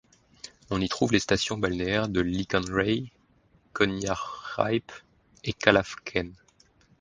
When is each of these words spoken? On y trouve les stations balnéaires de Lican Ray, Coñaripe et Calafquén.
On 0.71 0.81
y 0.81 0.89
trouve 0.89 1.11
les 1.11 1.19
stations 1.19 1.59
balnéaires 1.59 2.09
de 2.09 2.21
Lican 2.21 2.61
Ray, 2.69 3.11
Coñaripe 3.71 4.91
et 5.43 5.53
Calafquén. 5.53 6.31